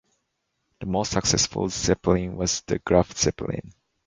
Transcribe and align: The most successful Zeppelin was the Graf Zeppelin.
The 0.79 0.87
most 0.87 1.11
successful 1.11 1.69
Zeppelin 1.69 2.35
was 2.35 2.61
the 2.61 2.79
Graf 2.79 3.15
Zeppelin. 3.15 3.71